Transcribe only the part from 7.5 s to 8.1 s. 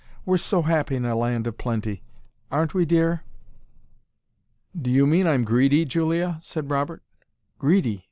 "Greedy!